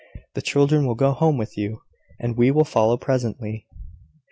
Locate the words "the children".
0.33-0.87